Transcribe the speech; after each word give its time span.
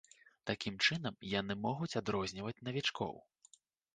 Такім 0.49 0.77
чынам 0.85 1.19
яны 1.33 1.57
могуць 1.67 1.97
адрозніваць 2.01 2.57
навічкоў. 2.69 3.13